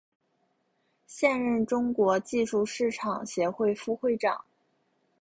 [1.05, 4.43] 现任中国技术市场协会副会长。